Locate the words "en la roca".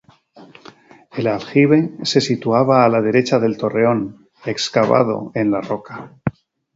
5.35-6.13